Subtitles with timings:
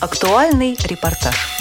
[0.00, 1.57] Актуальный репортаж.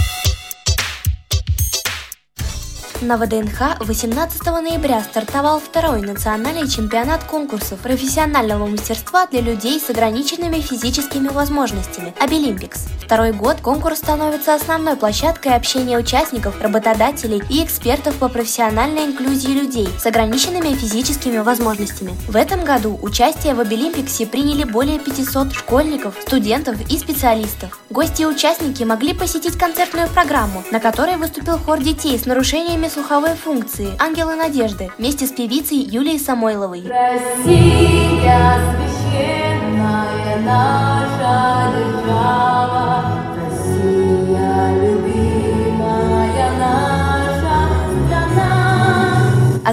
[3.01, 10.59] На ВДНХ 18 ноября стартовал второй национальный чемпионат конкурсов профессионального мастерства для людей с ограниченными
[10.61, 12.87] физическими возможностями– Абилимпикс.
[13.07, 19.87] Второй год конкурс становится основной площадкой общения участников, работодателей и экспертов по профессиональной инклюзии людей
[19.97, 22.17] с ограниченными физическими возможностями.
[22.27, 27.79] В этом году участие в Абилимпиксе приняли более 500 школьников, студентов и специалистов.
[27.89, 32.89] Гости и участники могли посетить концертную программу, на которой выступил хор детей с нарушениями органами
[32.89, 36.83] слуховой функции «Ангелы надежды» вместе с певицей Юлией Самойловой.
[36.87, 41.16] Россия священная наша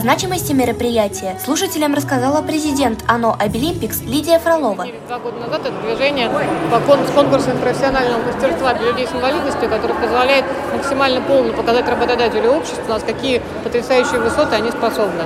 [0.05, 4.87] значимости мероприятия слушателям рассказала президент ОНО «Обилимпикс» Лидия Фролова.
[5.07, 6.29] Два года назад это движение
[6.71, 12.48] по конкурсу профессионального мастерства для людей с инвалидностью, которое позволяет максимально полно показать работодателю и
[12.48, 15.23] обществу, у нас какие потрясающие высоты они способны.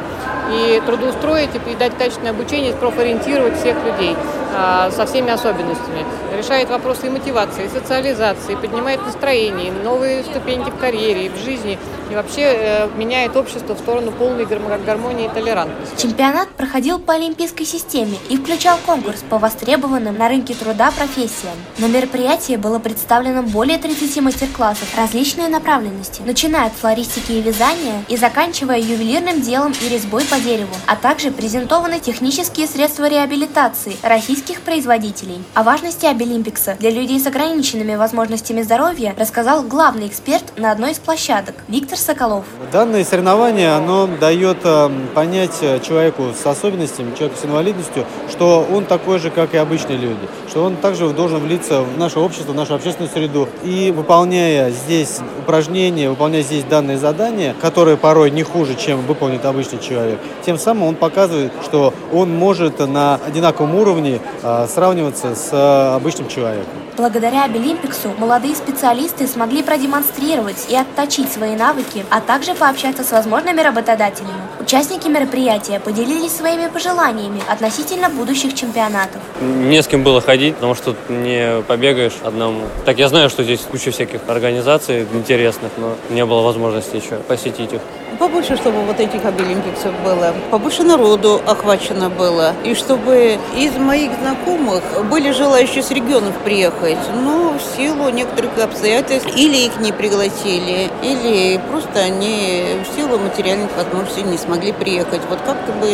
[0.50, 4.16] И трудоустроить, и дать качественное обучение, профориентировать всех людей
[4.54, 6.04] а, со всеми особенностями.
[6.36, 11.78] Решает вопросы и мотивации, и социализации, поднимает настроение, новые ступеньки в карьере, и в жизни,
[12.10, 16.00] и вообще э, меняет общество в сторону полной гармонии и толерантности.
[16.00, 21.54] Чемпионат проходил по олимпийской системе и включал конкурс по востребованным на рынке труда профессиям.
[21.78, 28.16] На мероприятии было представлено более 30 мастер-классов различной направленности, начиная от флористики и вязания и
[28.16, 35.42] заканчивая ювелирным делом и резьбой по дереву, а также презентованы технические средства реабилитации российских производителей.
[35.54, 40.98] О важности Обилимпикса для людей с ограниченными возможностями здоровья рассказал главный эксперт на одной из
[40.98, 42.44] площадок Виктор Соколов.
[42.72, 48.84] Данное соревнование, оно дает эм, понять э, человеку с особенностями, человеку с инвалидностью, что он
[48.84, 52.56] такой же, как и обычные люди, что он также должен влиться в наше общество, в
[52.56, 53.48] нашу общественную среду.
[53.64, 59.78] И выполняя здесь упражнения, выполняя здесь данные задания, которые порой не хуже, чем выполнит обычный
[59.78, 65.94] человек, тем самым он показывает, что он может на одинаковом уровне э, сравниваться с э,
[65.96, 66.72] обычным человеком.
[66.98, 73.60] Благодаря Обилимпиксу молодые специалисты смогли продемонстрировать и отточить свои навыки, а также пообщаться с возможными
[73.60, 74.32] работодателями.
[74.58, 79.20] Участники мероприятия поделились своими пожеланиями относительно будущих чемпионатов.
[79.40, 82.62] Не с кем было ходить, потому что не побегаешь одному.
[82.84, 87.74] Так я знаю, что здесь куча всяких организаций интересных, но не было возможности еще посетить
[87.74, 87.80] их.
[88.18, 94.82] Побольше, чтобы вот этих обилимпиксов было, побольше народу охвачено было, и чтобы из моих знакомых
[95.08, 101.60] были желающие с регионов приехать, но в силу некоторых обстоятельств или их не пригласили, или
[101.70, 105.20] просто они в силу материальных возможностей не смогли приехать.
[105.28, 105.88] Вот как-то бы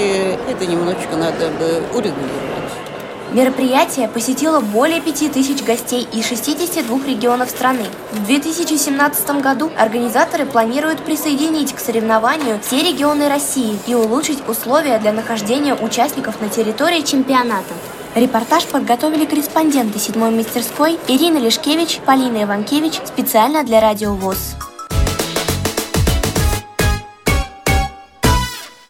[0.49, 2.94] это немножечко надо бы урегулировать.
[3.35, 7.85] Мероприятие посетило более 5000 гостей из 62 регионов страны.
[8.13, 15.13] В 2017 году организаторы планируют присоединить к соревнованию все регионы России и улучшить условия для
[15.13, 17.75] нахождения участников на территории чемпионата.
[18.15, 24.55] Репортаж подготовили корреспонденты седьмой мастерской Ирина Лешкевич, Полина Иванкевич специально для Радио ВОЗ.